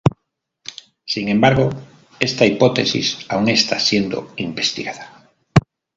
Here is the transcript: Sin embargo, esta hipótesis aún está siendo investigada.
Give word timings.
Sin 1.05 1.29
embargo, 1.29 1.69
esta 2.19 2.47
hipótesis 2.47 3.23
aún 3.29 3.49
está 3.49 3.77
siendo 3.79 4.33
investigada. 4.37 5.29